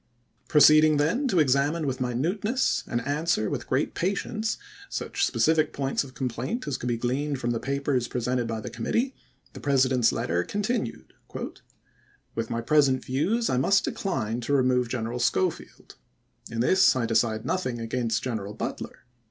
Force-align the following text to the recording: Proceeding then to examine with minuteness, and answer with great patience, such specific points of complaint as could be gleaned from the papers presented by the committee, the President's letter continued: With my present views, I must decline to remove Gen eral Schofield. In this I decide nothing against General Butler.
Proceeding 0.47 0.97
then 0.97 1.27
to 1.27 1.37
examine 1.39 1.85
with 1.85 2.01
minuteness, 2.01 2.83
and 2.87 3.01
answer 3.05 3.51
with 3.51 3.67
great 3.67 3.93
patience, 3.93 4.57
such 4.89 5.27
specific 5.27 5.73
points 5.73 6.03
of 6.03 6.15
complaint 6.15 6.67
as 6.67 6.75
could 6.75 6.87
be 6.87 6.97
gleaned 6.97 7.37
from 7.39 7.51
the 7.51 7.59
papers 7.59 8.07
presented 8.07 8.47
by 8.47 8.61
the 8.61 8.71
committee, 8.71 9.13
the 9.53 9.59
President's 9.59 10.11
letter 10.11 10.43
continued: 10.43 11.13
With 12.33 12.49
my 12.49 12.61
present 12.61 13.05
views, 13.05 13.47
I 13.47 13.57
must 13.57 13.85
decline 13.85 14.41
to 14.41 14.53
remove 14.53 14.89
Gen 14.89 15.05
eral 15.05 15.21
Schofield. 15.21 15.97
In 16.49 16.61
this 16.61 16.95
I 16.95 17.05
decide 17.05 17.45
nothing 17.45 17.79
against 17.79 18.23
General 18.23 18.55
Butler. 18.55 19.05